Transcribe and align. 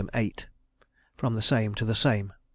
_From 1.15 1.35
the 1.35 1.43
Same 1.43 1.75
to 1.75 1.85
the 1.85 1.93
Same. 1.93 2.33